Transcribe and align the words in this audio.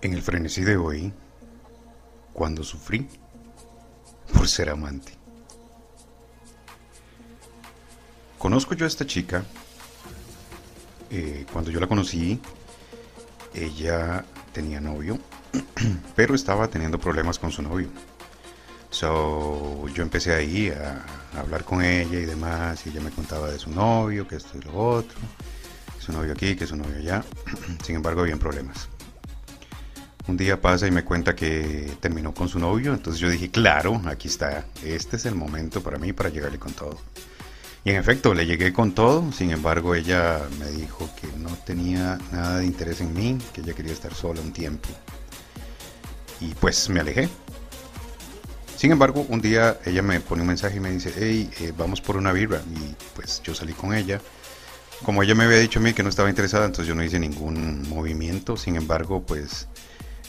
En 0.00 0.12
el 0.12 0.22
frenesí 0.22 0.62
de 0.62 0.76
hoy, 0.76 1.12
cuando 2.32 2.62
sufrí 2.62 3.08
por 4.32 4.46
ser 4.46 4.70
amante. 4.70 5.12
Conozco 8.38 8.74
yo 8.74 8.84
a 8.84 8.88
esta 8.88 9.06
chica. 9.06 9.44
eh, 11.10 11.46
cuando 11.52 11.70
yo 11.70 11.80
la 11.80 11.86
conocí, 11.88 12.38
ella 13.54 14.24
tenía 14.52 14.80
novio, 14.80 15.18
pero 16.14 16.34
estaba 16.34 16.68
teniendo 16.68 17.00
problemas 17.00 17.38
con 17.38 17.50
su 17.50 17.62
novio. 17.62 17.88
So, 18.90 19.88
yo 19.88 20.02
empecé 20.02 20.34
ahí 20.34 20.70
a, 20.70 21.04
hablar 21.38 21.64
con 21.64 21.82
ella 21.82 22.18
y 22.20 22.24
demás, 22.24 22.86
y 22.86 22.90
ella 22.90 23.00
me 23.00 23.10
contaba 23.10 23.50
de 23.50 23.58
su 23.58 23.70
novio, 23.70 24.28
que 24.28 24.36
esto 24.36 24.56
y 24.56 24.62
lo 24.62 24.76
otro, 24.76 25.18
su 25.98 26.12
novio 26.12 26.32
aquí, 26.32 26.54
que 26.54 26.66
su 26.66 26.76
novio 26.76 26.98
allá. 26.98 27.24
Sin 27.84 27.96
embargo, 27.96 28.20
habían 28.20 28.38
problemas. 28.38 28.88
Un 30.28 30.36
día 30.36 30.60
pasa 30.60 30.86
y 30.86 30.90
me 30.90 31.04
cuenta 31.04 31.34
que 31.34 31.90
terminó 32.00 32.34
con 32.34 32.50
su 32.50 32.58
novio, 32.58 32.92
entonces 32.92 33.18
yo 33.18 33.30
dije, 33.30 33.50
claro, 33.50 34.02
aquí 34.04 34.28
está, 34.28 34.66
este 34.84 35.16
es 35.16 35.24
el 35.24 35.34
momento 35.34 35.82
para 35.82 35.96
mí 35.98 36.12
para 36.12 36.28
llegarle 36.28 36.58
con 36.58 36.74
todo. 36.74 36.98
Y 37.82 37.90
en 37.90 37.96
efecto, 37.96 38.34
le 38.34 38.44
llegué 38.44 38.74
con 38.74 38.92
todo, 38.92 39.32
sin 39.32 39.50
embargo 39.52 39.94
ella 39.94 40.42
me 40.60 40.70
dijo 40.70 41.08
que 41.18 41.28
no 41.38 41.48
tenía 41.64 42.18
nada 42.30 42.58
de 42.58 42.66
interés 42.66 43.00
en 43.00 43.14
mí, 43.14 43.38
que 43.54 43.62
ella 43.62 43.72
quería 43.72 43.94
estar 43.94 44.12
sola 44.12 44.42
un 44.42 44.52
tiempo. 44.52 44.90
Y 46.42 46.52
pues 46.56 46.90
me 46.90 47.00
alejé. 47.00 47.30
Sin 48.76 48.92
embargo, 48.92 49.24
un 49.30 49.40
día 49.40 49.80
ella 49.86 50.02
me 50.02 50.20
pone 50.20 50.42
un 50.42 50.48
mensaje 50.48 50.76
y 50.76 50.80
me 50.80 50.90
dice, 50.90 51.10
hey, 51.16 51.50
eh, 51.60 51.72
vamos 51.74 52.02
por 52.02 52.18
una 52.18 52.32
birra. 52.32 52.60
Y 52.76 52.94
pues 53.16 53.40
yo 53.42 53.54
salí 53.54 53.72
con 53.72 53.94
ella. 53.94 54.20
Como 55.02 55.22
ella 55.22 55.34
me 55.34 55.44
había 55.44 55.58
dicho 55.58 55.78
a 55.78 55.82
mí 55.82 55.94
que 55.94 56.02
no 56.02 56.10
estaba 56.10 56.28
interesada, 56.28 56.66
entonces 56.66 56.86
yo 56.86 56.94
no 56.94 57.02
hice 57.02 57.18
ningún 57.18 57.88
movimiento. 57.88 58.58
Sin 58.58 58.76
embargo, 58.76 59.22
pues 59.22 59.66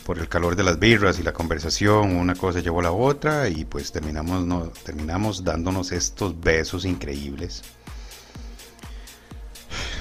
por 0.09 0.17
el 0.17 0.27
calor 0.27 0.55
de 0.55 0.63
las 0.63 0.79
birras 0.79 1.19
y 1.19 1.21
la 1.21 1.33
conversación, 1.33 2.15
una 2.15 2.33
cosa 2.33 2.61
llevó 2.61 2.79
a 2.79 2.81
la 2.81 2.91
otra 2.91 3.47
y 3.47 3.63
pues 3.63 3.91
terminamos, 3.91 4.43
no, 4.43 4.71
terminamos 4.83 5.43
dándonos 5.43 5.91
estos 5.91 6.41
besos 6.41 6.83
increíbles. 6.83 7.61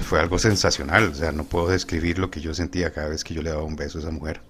Fue 0.08 0.18
algo 0.18 0.38
sensacional, 0.38 1.10
o 1.10 1.14
sea, 1.14 1.30
no 1.30 1.44
puedo 1.44 1.68
describir 1.68 2.18
lo 2.18 2.30
que 2.30 2.40
yo 2.40 2.54
sentía 2.54 2.90
cada 2.90 3.10
vez 3.10 3.22
que 3.22 3.34
yo 3.34 3.42
le 3.42 3.50
daba 3.50 3.64
un 3.64 3.76
beso 3.76 3.98
a 3.98 4.00
esa 4.00 4.10
mujer. 4.10 4.40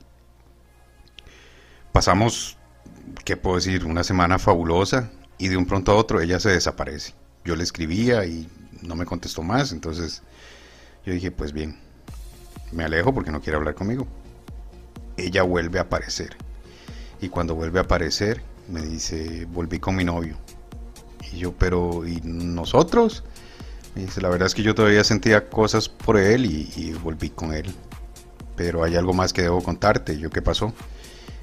Pasamos, 1.90 2.56
¿qué 3.24 3.36
puedo 3.36 3.56
decir? 3.56 3.84
Una 3.84 4.04
semana 4.04 4.38
fabulosa 4.38 5.10
y 5.38 5.48
de 5.48 5.56
un 5.56 5.66
pronto 5.66 5.90
a 5.90 5.96
otro 5.96 6.20
ella 6.20 6.38
se 6.38 6.50
desaparece. 6.50 7.14
Yo 7.44 7.56
le 7.56 7.64
escribía 7.64 8.24
y 8.26 8.48
no 8.82 8.94
me 8.94 9.06
contestó 9.06 9.42
más, 9.42 9.72
entonces 9.72 10.22
yo 11.04 11.12
dije, 11.12 11.32
pues 11.32 11.52
bien, 11.52 11.80
me 12.70 12.84
alejo 12.84 13.12
porque 13.12 13.32
no 13.32 13.40
quiere 13.40 13.56
hablar 13.56 13.74
conmigo 13.74 14.06
ella 15.18 15.42
vuelve 15.42 15.78
a 15.78 15.82
aparecer. 15.82 16.36
Y 17.20 17.28
cuando 17.28 17.54
vuelve 17.54 17.80
a 17.80 17.82
aparecer, 17.82 18.42
me 18.68 18.82
dice, 18.82 19.46
volví 19.46 19.78
con 19.78 19.96
mi 19.96 20.04
novio. 20.04 20.36
Y 21.32 21.38
yo, 21.38 21.52
pero, 21.52 22.06
¿y 22.06 22.20
nosotros? 22.22 23.24
Me 23.94 24.02
dice, 24.02 24.20
la 24.20 24.28
verdad 24.28 24.46
es 24.46 24.54
que 24.54 24.62
yo 24.62 24.74
todavía 24.74 25.02
sentía 25.04 25.48
cosas 25.48 25.88
por 25.88 26.16
él 26.16 26.46
y, 26.46 26.92
volví 27.02 27.30
con 27.30 27.52
él. 27.52 27.74
Pero 28.56 28.84
hay 28.84 28.96
algo 28.96 29.12
más 29.12 29.32
que 29.32 29.42
debo 29.42 29.62
contarte. 29.62 30.18
Yo, 30.18 30.30
¿qué 30.30 30.42
pasó? 30.42 30.72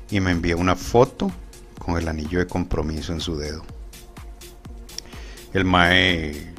Y 0.09 0.20
me 0.20 0.31
envió 0.31 0.58
una 0.58 0.76
foto 0.76 1.31
con 1.80 1.98
el 1.98 2.08
anillo 2.08 2.40
de 2.40 2.48
compromiso 2.48 3.14
en 3.14 3.20
su 3.20 3.38
dedo. 3.38 3.64
El 5.53 5.66
Mae 5.66 6.53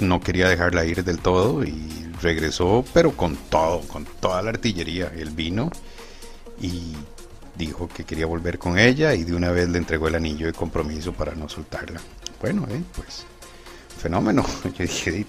no 0.00 0.20
quería 0.20 0.48
dejarla 0.48 0.84
ir 0.84 1.04
del 1.04 1.18
todo 1.18 1.64
y 1.64 2.05
regresó, 2.20 2.84
pero 2.92 3.12
con 3.12 3.36
todo, 3.36 3.80
con 3.82 4.04
toda 4.04 4.42
la 4.42 4.50
artillería. 4.50 5.12
Él 5.16 5.30
vino 5.30 5.70
y 6.60 6.94
dijo 7.56 7.88
que 7.88 8.04
quería 8.04 8.26
volver 8.26 8.58
con 8.58 8.78
ella 8.78 9.14
y 9.14 9.24
de 9.24 9.34
una 9.34 9.50
vez 9.50 9.68
le 9.68 9.78
entregó 9.78 10.08
el 10.08 10.14
anillo 10.14 10.46
de 10.46 10.52
compromiso 10.52 11.12
para 11.12 11.34
no 11.34 11.48
soltarla. 11.48 12.00
Bueno, 12.40 12.66
eh, 12.70 12.82
pues 12.94 13.24
fenómeno. 13.98 14.44
Yo 14.64 14.84
dije. 14.84 15.24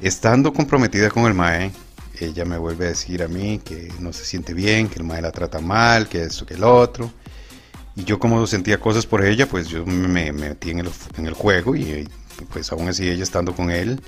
Estando 0.00 0.52
comprometida 0.52 1.10
con 1.10 1.24
el 1.24 1.34
Mae, 1.34 1.70
ella 2.18 2.44
me 2.44 2.58
vuelve 2.58 2.86
a 2.86 2.88
decir 2.88 3.22
a 3.22 3.28
mí 3.28 3.60
que 3.64 3.92
no 4.00 4.12
se 4.12 4.24
siente 4.24 4.52
bien, 4.52 4.88
que 4.88 4.96
el 4.96 5.04
Mae 5.04 5.22
la 5.22 5.30
trata 5.30 5.60
mal, 5.60 6.08
que 6.08 6.22
esto, 6.22 6.44
que 6.44 6.54
el 6.54 6.64
otro. 6.64 7.10
Y 7.94 8.04
yo 8.04 8.18
como 8.18 8.46
sentía 8.46 8.80
cosas 8.80 9.04
por 9.04 9.22
ella, 9.22 9.46
pues 9.46 9.68
yo 9.68 9.84
me, 9.84 10.32
me 10.32 10.32
metí 10.32 10.70
en 10.70 10.80
el, 10.80 10.90
en 11.18 11.26
el 11.26 11.34
juego 11.34 11.76
y 11.76 12.08
pues 12.50 12.72
aún 12.72 12.88
así 12.88 13.08
ella 13.08 13.22
estando 13.22 13.54
con 13.54 13.70
él, 13.70 14.00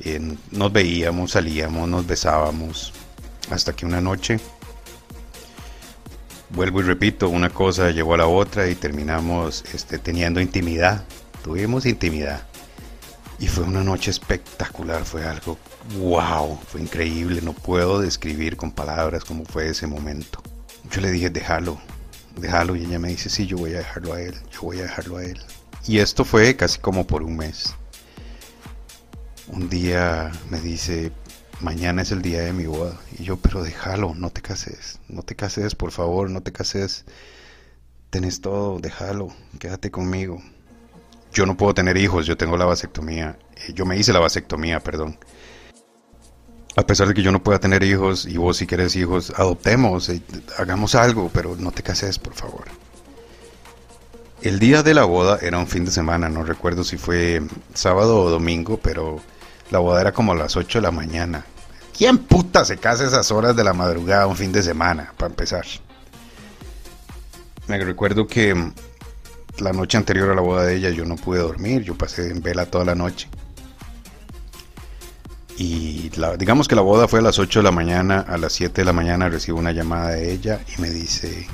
eh, 0.00 0.36
nos 0.50 0.72
veíamos, 0.72 1.32
salíamos, 1.32 1.88
nos 1.88 2.06
besábamos, 2.06 2.92
hasta 3.50 3.74
que 3.74 3.86
una 3.86 4.00
noche, 4.00 4.38
vuelvo 6.50 6.80
y 6.80 6.84
repito, 6.84 7.28
una 7.28 7.50
cosa 7.50 7.90
llevó 7.90 8.14
a 8.14 8.18
la 8.18 8.26
otra 8.26 8.68
y 8.68 8.74
terminamos 8.74 9.64
este, 9.72 9.98
teniendo 9.98 10.40
intimidad, 10.40 11.04
tuvimos 11.42 11.86
intimidad. 11.86 12.42
Y 13.40 13.46
fue 13.46 13.62
una 13.62 13.84
noche 13.84 14.10
espectacular, 14.10 15.04
fue 15.04 15.24
algo 15.24 15.58
wow, 15.96 16.58
fue 16.66 16.80
increíble, 16.80 17.40
no 17.40 17.52
puedo 17.52 18.00
describir 18.00 18.56
con 18.56 18.72
palabras 18.72 19.24
cómo 19.24 19.44
fue 19.44 19.68
ese 19.68 19.86
momento. 19.86 20.42
Yo 20.90 21.00
le 21.00 21.10
dije, 21.10 21.30
déjalo, 21.30 21.78
déjalo, 22.36 22.76
y 22.76 22.84
ella 22.84 22.98
me 22.98 23.08
dice, 23.08 23.30
sí, 23.30 23.46
yo 23.46 23.56
voy 23.56 23.74
a 23.74 23.78
dejarlo 23.78 24.14
a 24.14 24.20
él, 24.20 24.34
yo 24.52 24.62
voy 24.62 24.78
a 24.80 24.82
dejarlo 24.82 25.18
a 25.18 25.24
él. 25.24 25.40
Y 25.86 25.98
esto 25.98 26.24
fue 26.24 26.56
casi 26.56 26.78
como 26.80 27.06
por 27.06 27.22
un 27.22 27.36
mes. 27.36 27.74
Un 29.48 29.68
día 29.68 30.30
me 30.50 30.60
dice, 30.60 31.10
mañana 31.60 32.02
es 32.02 32.12
el 32.12 32.22
día 32.22 32.40
de 32.40 32.52
mi 32.52 32.66
boda. 32.66 32.98
Y 33.18 33.24
yo, 33.24 33.36
pero 33.36 33.62
déjalo, 33.62 34.14
no 34.14 34.30
te 34.30 34.42
cases, 34.42 35.00
no 35.08 35.22
te 35.22 35.36
cases, 35.36 35.74
por 35.74 35.90
favor, 35.90 36.30
no 36.30 36.42
te 36.42 36.52
cases. 36.52 37.04
Tenés 38.10 38.40
todo, 38.40 38.78
déjalo, 38.78 39.28
quédate 39.58 39.90
conmigo. 39.90 40.42
Yo 41.32 41.46
no 41.46 41.56
puedo 41.56 41.74
tener 41.74 41.96
hijos, 41.96 42.26
yo 42.26 42.36
tengo 42.36 42.56
la 42.56 42.64
vasectomía. 42.64 43.38
Yo 43.74 43.84
me 43.84 43.98
hice 43.98 44.12
la 44.12 44.20
vasectomía, 44.20 44.80
perdón. 44.80 45.18
A 46.76 46.86
pesar 46.86 47.08
de 47.08 47.14
que 47.14 47.22
yo 47.22 47.32
no 47.32 47.42
pueda 47.42 47.58
tener 47.58 47.82
hijos 47.82 48.24
y 48.24 48.36
vos 48.36 48.58
si 48.58 48.66
querés 48.66 48.94
hijos, 48.96 49.32
adoptemos, 49.36 50.08
eh, 50.10 50.22
hagamos 50.58 50.94
algo, 50.94 51.30
pero 51.32 51.56
no 51.56 51.72
te 51.72 51.82
cases, 51.82 52.18
por 52.18 52.34
favor. 52.34 52.64
El 54.42 54.60
día 54.60 54.84
de 54.84 54.94
la 54.94 55.04
boda 55.04 55.38
era 55.42 55.58
un 55.58 55.66
fin 55.66 55.84
de 55.84 55.90
semana, 55.90 56.28
no 56.28 56.44
recuerdo 56.44 56.84
si 56.84 56.96
fue 56.96 57.42
sábado 57.74 58.20
o 58.20 58.30
domingo, 58.30 58.78
pero 58.78 59.20
la 59.70 59.78
boda 59.78 60.00
era 60.00 60.12
como 60.12 60.32
a 60.32 60.36
las 60.36 60.56
8 60.56 60.78
de 60.78 60.82
la 60.82 60.90
mañana. 60.90 61.44
¿Quién 61.96 62.18
puta 62.18 62.64
se 62.64 62.78
casa 62.78 63.04
esas 63.04 63.30
horas 63.30 63.56
de 63.56 63.64
la 63.64 63.72
madrugada 63.72 64.26
un 64.26 64.36
fin 64.36 64.52
de 64.52 64.62
semana, 64.62 65.12
para 65.16 65.30
empezar? 65.30 65.64
Me 67.66 67.78
recuerdo 67.78 68.26
que 68.26 68.54
la 69.58 69.72
noche 69.72 69.98
anterior 69.98 70.30
a 70.30 70.34
la 70.34 70.40
boda 70.40 70.64
de 70.64 70.76
ella 70.76 70.90
yo 70.90 71.04
no 71.04 71.16
pude 71.16 71.40
dormir, 71.40 71.82
yo 71.82 71.96
pasé 71.96 72.30
en 72.30 72.40
vela 72.40 72.66
toda 72.66 72.84
la 72.84 72.94
noche. 72.94 73.28
Y 75.56 76.10
digamos 76.38 76.68
que 76.68 76.76
la 76.76 76.82
boda 76.82 77.08
fue 77.08 77.18
a 77.18 77.22
las 77.22 77.40
8 77.40 77.58
de 77.58 77.64
la 77.64 77.72
mañana, 77.72 78.20
a 78.20 78.38
las 78.38 78.52
7 78.52 78.80
de 78.80 78.84
la 78.84 78.92
mañana 78.92 79.28
recibo 79.28 79.58
una 79.58 79.72
llamada 79.72 80.10
de 80.10 80.32
ella 80.32 80.60
y 80.76 80.80
me 80.80 80.88
dice, 80.88 81.48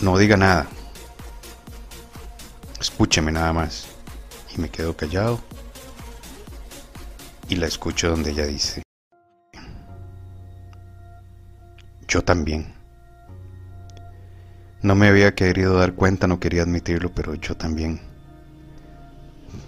no 0.00 0.16
diga 0.16 0.38
nada, 0.38 0.66
escúcheme 2.80 3.30
nada 3.30 3.52
más. 3.52 3.88
Y 4.56 4.60
me 4.60 4.70
quedo 4.70 4.96
callado 4.96 5.38
y 7.50 7.56
la 7.56 7.66
escucho 7.66 8.08
donde 8.08 8.30
ella 8.30 8.46
dice, 8.46 8.82
yo 12.06 12.22
también. 12.22 12.72
No 14.82 14.94
me 14.94 15.08
había 15.08 15.34
querido 15.34 15.76
dar 15.76 15.94
cuenta, 15.94 16.28
no 16.28 16.38
quería 16.38 16.62
admitirlo, 16.62 17.12
pero 17.12 17.34
yo 17.34 17.56
también. 17.56 18.00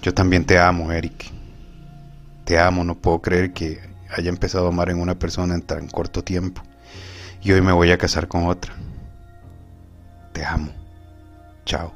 Yo 0.01 0.15
también 0.15 0.45
te 0.45 0.61
amo, 0.61 0.93
Eric. 0.93 1.27
Te 2.45 2.59
amo, 2.59 2.85
no 2.85 2.95
puedo 2.95 3.21
creer 3.21 3.53
que 3.53 3.81
haya 4.17 4.29
empezado 4.29 4.67
a 4.67 4.69
amar 4.69 4.89
en 4.89 5.01
una 5.01 5.19
persona 5.19 5.55
en 5.55 5.63
tan 5.63 5.89
corto 5.89 6.23
tiempo. 6.23 6.63
Y 7.43 7.51
hoy 7.51 7.63
me 7.63 7.73
voy 7.73 7.91
a 7.91 7.99
casar 7.99 8.29
con 8.29 8.47
otra. 8.47 8.73
Te 10.33 10.45
amo. 10.45 10.73
Chao. 11.67 11.93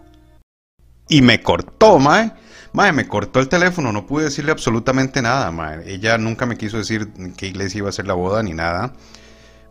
Y 1.08 1.22
me 1.22 1.40
cortó, 1.40 2.00
mae. 2.00 2.32
Mae, 2.76 2.92
me 2.92 3.08
cortó 3.08 3.40
el 3.40 3.48
teléfono, 3.48 3.90
no 3.90 4.06
pude 4.06 4.24
decirle 4.24 4.52
absolutamente 4.52 5.22
nada, 5.22 5.50
mae. 5.50 5.90
Ella 5.90 6.18
nunca 6.18 6.44
me 6.44 6.58
quiso 6.58 6.76
decir 6.76 7.10
en 7.16 7.32
qué 7.32 7.46
iglesia 7.46 7.78
iba 7.78 7.88
a 7.88 7.92
ser 7.92 8.06
la 8.06 8.12
boda 8.12 8.42
ni 8.42 8.52
nada. 8.52 8.92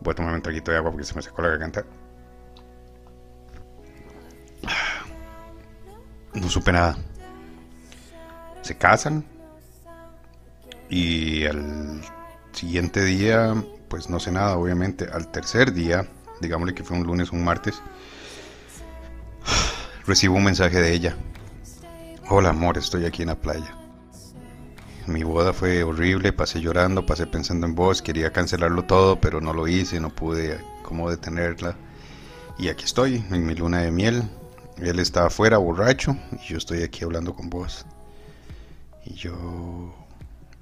Voy 0.02 0.13
a 0.13 0.16
tomar 0.16 0.34
un 0.34 0.42
traguito 0.42 0.72
de 0.72 0.78
agua 0.78 0.90
porque 0.90 1.06
se 1.06 1.13
me 1.13 1.22
secó 1.22 1.44
la 1.44 1.50
garganta. 1.50 1.86
No 6.34 6.50
supe 6.50 6.72
nada. 6.72 6.98
Se 8.63 8.75
casan. 8.75 9.24
Y 10.90 11.46
al 11.46 12.01
siguiente 12.54 13.04
día, 13.04 13.54
pues 13.88 14.10
no 14.10 14.19
sé 14.19 14.31
nada, 14.31 14.58
obviamente. 14.58 15.08
Al 15.13 15.31
tercer 15.31 15.74
día, 15.74 16.08
digámosle 16.42 16.74
que 16.74 16.84
fue 16.84 16.98
un 16.98 17.04
lunes 17.06 17.31
un 17.31 17.44
martes, 17.44 17.84
recibo 20.08 20.38
un 20.38 20.46
mensaje 20.46 20.81
de 20.81 20.92
ella. 20.92 21.16
Hola 22.27 22.50
amor, 22.50 22.80
estoy 22.80 23.06
aquí 23.06 23.22
en 23.22 23.27
la 23.27 23.39
playa. 23.39 23.77
mi 25.06 25.22
boda 25.22 25.54
fue 25.54 25.83
horrible, 25.83 26.33
pasé 26.33 26.60
llorando, 26.60 27.06
pasé 27.06 27.27
pensando 27.27 27.68
en 27.68 27.75
vos, 27.75 28.01
quería 28.01 28.33
cancelarlo 28.33 28.83
todo, 28.86 29.22
pero 29.22 29.42
no 29.42 29.54
lo 29.54 29.68
hice, 29.68 30.00
no 30.00 30.10
pude 30.10 30.60
cómo 30.81 31.12
detenerla. 31.12 31.77
Y 32.57 32.69
aquí 32.69 32.86
estoy, 32.86 33.24
en 33.30 33.45
mi 33.45 33.54
luna 33.54 33.81
de 33.81 33.92
miel. 33.92 34.24
Él 34.77 34.98
está 34.98 35.27
afuera 35.27 35.60
borracho 35.60 36.18
y 36.31 36.48
yo 36.48 36.57
estoy 36.57 36.81
aquí 36.81 37.04
hablando 37.04 37.36
con 37.36 37.51
vos. 37.51 37.86
Y 39.06 39.13
yo, 39.13 39.94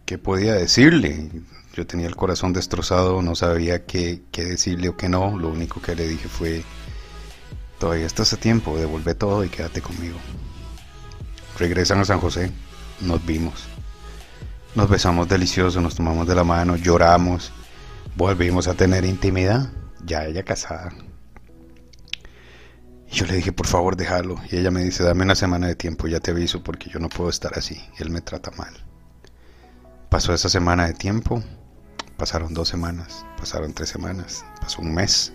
¿qué 0.06 0.18
podía 0.18 0.56
decirle? 0.56 1.30
Yo 1.74 1.88
tenía 1.88 2.07
el 2.07 2.18
corazón 2.18 2.51
destrozado, 2.51 3.21
no 3.21 3.36
sabía 3.36 3.86
qué, 3.86 4.21
qué 4.33 4.44
decirle 4.44 4.89
o 4.89 4.98
qué 4.98 5.07
no. 5.07 5.39
Lo 5.39 5.48
único 5.48 5.81
que 5.81 5.95
le 5.95 6.10
dije 6.10 6.27
fue, 6.27 6.62
todavía 7.80 8.06
estás 8.06 8.33
a 8.33 8.38
tiempo, 8.38 8.77
devuelve 8.77 9.15
todo 9.15 9.45
y 9.45 9.50
quédate 9.50 9.81
conmigo. 9.81 10.18
Regresan 11.58 12.00
a 12.00 12.06
San 12.06 12.20
José, 12.20 12.52
nos 13.02 13.24
vimos. 13.26 13.68
Nos 14.76 14.90
besamos 14.90 15.30
delicioso, 15.30 15.82
nos 15.82 15.96
tomamos 15.96 16.28
de 16.28 16.34
la 16.34 16.44
mano, 16.44 16.76
lloramos, 16.76 17.52
volvimos 18.16 18.68
a 18.68 18.74
tener 18.74 19.06
intimidad, 19.06 19.70
ya 20.04 20.26
ella 20.26 20.44
casada. 20.44 20.90
Y 23.08 23.16
yo 23.16 23.28
le 23.28 23.36
dije, 23.36 23.52
por 23.52 23.68
favor, 23.68 23.96
déjalo. 23.96 24.42
Y 24.52 24.58
ella 24.58 24.72
me 24.72 24.84
dice, 24.84 25.04
dame 25.04 25.24
una 25.24 25.36
semana 25.36 25.68
de 25.68 25.76
tiempo, 25.76 26.08
ya 26.08 26.20
te 26.20 26.32
aviso, 26.32 26.64
porque 26.64 26.90
yo 26.90 27.00
no 27.00 27.10
puedo 27.10 27.30
estar 27.30 27.56
así. 27.56 27.80
Él 28.00 28.10
me 28.10 28.22
trata 28.22 28.50
mal. 28.58 28.74
Pasó 30.10 30.34
esa 30.34 30.50
semana 30.50 30.88
de 30.88 30.94
tiempo, 30.94 31.44
pasaron 32.18 32.56
dos 32.56 32.68
semanas, 32.68 33.26
pasaron 33.38 33.74
tres 33.74 33.90
semanas, 33.90 34.44
pasó 34.60 34.82
un 34.82 34.96
mes. 34.96 35.34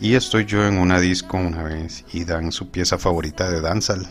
Y 0.00 0.14
estoy 0.14 0.44
yo 0.44 0.64
en 0.66 0.78
una 0.78 1.00
disco 1.00 1.36
una 1.36 1.64
vez 1.64 2.04
y 2.12 2.24
dan 2.24 2.52
su 2.52 2.70
pieza 2.70 2.98
favorita 2.98 3.50
de 3.50 3.60
Danzal 3.60 4.08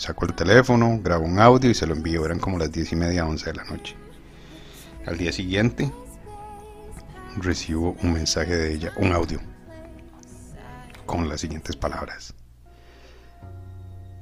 saco 0.00 0.24
el 0.24 0.34
teléfono, 0.34 0.98
grabo 1.02 1.26
un 1.26 1.38
audio 1.38 1.70
y 1.70 1.74
se 1.74 1.86
lo 1.86 1.94
envío. 1.94 2.24
Eran 2.24 2.38
como 2.38 2.58
las 2.58 2.72
10 2.72 2.92
y 2.92 2.96
media, 2.96 3.26
11 3.26 3.46
de 3.46 3.54
la 3.54 3.64
noche. 3.64 3.96
Al 5.06 5.18
día 5.18 5.30
siguiente 5.32 5.92
recibo 7.36 7.96
un 8.02 8.14
mensaje 8.14 8.56
de 8.56 8.72
ella, 8.72 8.92
un 8.96 9.12
audio, 9.12 9.40
con 11.06 11.28
las 11.28 11.40
siguientes 11.42 11.76
palabras. 11.76 12.34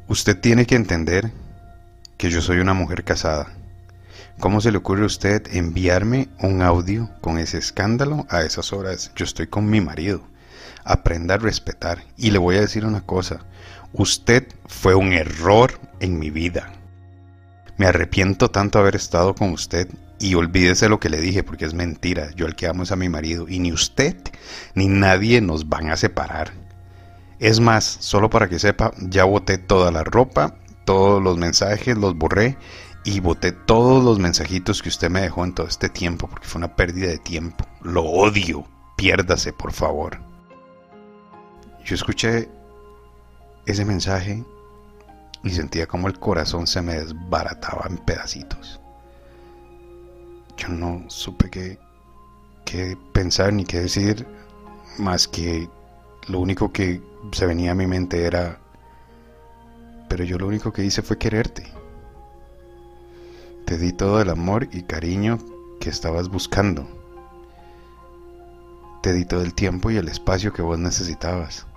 Usted 0.08 0.38
tiene 0.40 0.66
que 0.66 0.74
entender 0.74 1.30
que 2.16 2.30
yo 2.30 2.40
soy 2.42 2.58
una 2.58 2.74
mujer 2.74 3.04
casada. 3.04 3.54
¿Cómo 4.40 4.60
se 4.60 4.72
le 4.72 4.78
ocurre 4.78 5.02
a 5.02 5.06
usted 5.06 5.46
enviarme 5.52 6.28
un 6.40 6.62
audio 6.62 7.10
con 7.20 7.38
ese 7.38 7.58
escándalo 7.58 8.26
a 8.30 8.42
esas 8.42 8.72
horas? 8.72 9.12
Yo 9.16 9.24
estoy 9.24 9.46
con 9.46 9.68
mi 9.68 9.80
marido. 9.80 10.22
Aprenda 10.84 11.34
a 11.34 11.38
respetar. 11.38 12.04
Y 12.16 12.30
le 12.30 12.38
voy 12.38 12.56
a 12.56 12.60
decir 12.60 12.84
una 12.84 13.02
cosa. 13.02 13.40
Usted 13.92 14.46
fue 14.66 14.94
un 14.94 15.12
error 15.12 15.80
en 16.00 16.18
mi 16.18 16.30
vida. 16.30 16.72
Me 17.78 17.86
arrepiento 17.86 18.50
tanto 18.50 18.78
haber 18.78 18.96
estado 18.96 19.34
con 19.34 19.50
usted 19.50 19.88
y 20.20 20.34
olvídese 20.34 20.88
lo 20.88 21.00
que 21.00 21.08
le 21.08 21.20
dije 21.20 21.42
porque 21.42 21.64
es 21.64 21.74
mentira. 21.74 22.30
Yo 22.34 22.46
el 22.46 22.54
que 22.54 22.66
amo 22.66 22.82
es 22.82 22.92
a 22.92 22.96
mi 22.96 23.08
marido 23.08 23.46
y 23.48 23.60
ni 23.60 23.72
usted 23.72 24.16
ni 24.74 24.88
nadie 24.88 25.40
nos 25.40 25.68
van 25.68 25.90
a 25.90 25.96
separar. 25.96 26.52
Es 27.38 27.60
más, 27.60 27.84
solo 27.84 28.28
para 28.28 28.48
que 28.48 28.58
sepa, 28.58 28.92
ya 28.98 29.24
boté 29.24 29.58
toda 29.58 29.92
la 29.92 30.04
ropa, 30.04 30.56
todos 30.84 31.22
los 31.22 31.38
mensajes 31.38 31.96
los 31.96 32.16
borré 32.16 32.58
y 33.04 33.20
boté 33.20 33.52
todos 33.52 34.04
los 34.04 34.18
mensajitos 34.18 34.82
que 34.82 34.88
usted 34.88 35.08
me 35.08 35.20
dejó 35.20 35.44
en 35.44 35.54
todo 35.54 35.66
este 35.66 35.88
tiempo 35.88 36.28
porque 36.28 36.48
fue 36.48 36.58
una 36.58 36.74
pérdida 36.74 37.08
de 37.08 37.18
tiempo. 37.18 37.64
Lo 37.82 38.02
odio. 38.02 38.66
Piérdase, 38.96 39.52
por 39.52 39.72
favor. 39.72 40.18
Yo 41.84 41.94
escuché 41.94 42.48
ese 43.68 43.84
mensaje 43.84 44.44
y 45.44 45.50
sentía 45.50 45.86
como 45.86 46.08
el 46.08 46.18
corazón 46.18 46.66
se 46.66 46.80
me 46.80 46.94
desbarataba 46.94 47.86
en 47.88 47.98
pedacitos. 47.98 48.80
Yo 50.56 50.68
no 50.68 51.04
supe 51.08 51.50
qué, 51.50 51.78
qué 52.64 52.96
pensar 53.12 53.52
ni 53.52 53.64
qué 53.64 53.80
decir, 53.80 54.26
más 54.98 55.28
que 55.28 55.68
lo 56.28 56.40
único 56.40 56.72
que 56.72 57.02
se 57.32 57.46
venía 57.46 57.72
a 57.72 57.74
mi 57.74 57.86
mente 57.86 58.24
era, 58.24 58.58
pero 60.08 60.24
yo 60.24 60.38
lo 60.38 60.46
único 60.46 60.72
que 60.72 60.84
hice 60.84 61.02
fue 61.02 61.18
quererte. 61.18 61.70
Te 63.66 63.76
di 63.76 63.92
todo 63.92 64.22
el 64.22 64.30
amor 64.30 64.66
y 64.72 64.82
cariño 64.82 65.38
que 65.78 65.90
estabas 65.90 66.30
buscando. 66.30 66.88
Te 69.02 69.12
di 69.12 69.26
todo 69.26 69.42
el 69.42 69.52
tiempo 69.52 69.90
y 69.90 69.98
el 69.98 70.08
espacio 70.08 70.54
que 70.54 70.62
vos 70.62 70.78
necesitabas 70.78 71.67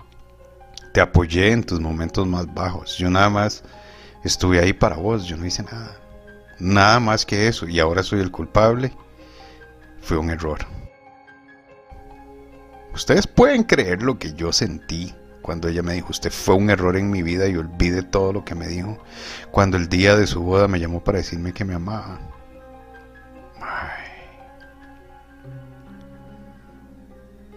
te 0.94 1.02
apoyé 1.02 1.52
en 1.52 1.64
tus 1.64 1.80
momentos 1.80 2.28
más 2.28 2.54
bajos. 2.54 2.98
Yo 2.98 3.10
nada 3.10 3.30
más 3.30 3.64
estuve 4.24 4.60
ahí 4.60 4.74
para 4.74 4.98
vos, 4.98 5.26
yo 5.26 5.38
no 5.38 5.46
hice 5.46 5.64
nada. 5.64 5.98
Nada 6.60 7.00
más 7.00 7.26
que 7.26 7.48
eso. 7.48 7.68
Y 7.68 7.80
ahora 7.80 8.04
soy 8.04 8.20
el 8.20 8.32
culpable. 8.32 8.94
Fue 10.02 10.18
un 10.18 10.30
error. 10.30 10.60
Ustedes 12.94 13.26
pueden 13.26 13.64
creer 13.64 14.04
lo 14.04 14.20
que 14.20 14.34
yo 14.34 14.52
sentí 14.52 15.14
cuando 15.42 15.68
ella 15.68 15.82
me 15.82 15.94
dijo, 15.94 16.10
usted 16.12 16.32
fue 16.32 16.56
un 16.56 16.70
error 16.70 16.96
en 16.98 17.10
mi 17.10 17.24
vida 17.24 17.48
y 17.48 17.56
olvide 17.56 18.04
todo 18.04 18.32
lo 18.32 18.46
que 18.46 18.54
me 18.54 18.68
dijo. 18.68 18.98
Cuando 19.50 19.78
el 19.78 19.90
día 19.90 20.16
de 20.16 20.28
su 20.28 20.42
boda 20.42 20.68
me 20.68 20.80
llamó 20.80 21.04
para 21.04 21.18
decirme 21.18 21.54
que 21.54 21.66
me 21.66 21.74
amaba. 21.74 22.20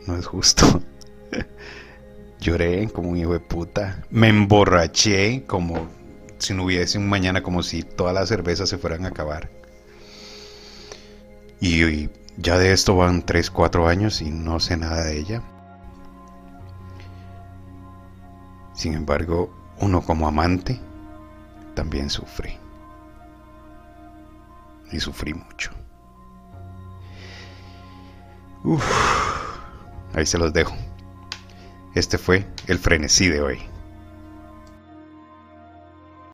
No 0.07 0.17
es 0.17 0.27
justo. 0.27 0.83
Lloré 2.45 2.91
como 2.91 3.09
un 3.09 3.17
hijo 3.17 3.33
de 3.33 3.41
puta. 3.41 4.05
Me 4.11 4.29
emborraché 4.29 5.45
como 5.47 5.89
si 6.37 6.53
no 6.53 6.65
hubiese 6.65 6.99
un 6.99 7.09
mañana, 7.09 7.43
como 7.43 7.63
si 7.63 7.83
todas 7.83 8.13
las 8.13 8.29
cervezas 8.29 8.69
se 8.69 8.77
fueran 8.77 9.07
a 9.07 9.09
acabar. 9.09 9.49
Y, 11.59 12.11
ya 12.37 12.59
de 12.59 12.73
esto 12.73 12.97
van 12.97 13.25
3, 13.25 13.51
4 13.51 13.89
años 13.89 14.21
y 14.21 14.31
no 14.31 14.61
sé 14.61 14.77
nada 14.77 15.05
de 15.05 15.19
ella. 15.19 15.43
Sin 18.75 18.93
embargo, 18.93 19.51
uno 19.81 20.03
como 20.03 20.29
amante 20.29 20.79
también 21.75 22.11
sufre. 22.11 22.59
Y 24.93 25.01
sufrí 25.01 25.33
mucho. 25.33 25.71
Uf, 28.65 28.85
ahí 30.13 30.27
se 30.27 30.37
los 30.37 30.53
dejo. 30.53 30.75
Este 31.95 32.19
fue 32.19 32.45
el 32.67 32.79
frenesí 32.79 33.29
de 33.29 33.41
hoy. 33.41 33.74